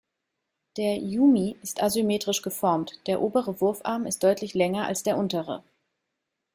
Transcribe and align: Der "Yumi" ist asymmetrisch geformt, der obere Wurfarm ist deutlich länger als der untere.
Der 0.77 0.97
"Yumi" 0.97 1.59
ist 1.61 1.83
asymmetrisch 1.83 2.41
geformt, 2.41 2.93
der 3.05 3.21
obere 3.21 3.61
Wurfarm 3.61 4.07
ist 4.07 4.23
deutlich 4.23 4.55
länger 4.55 4.87
als 4.87 5.03
der 5.03 5.15
untere. 5.15 5.63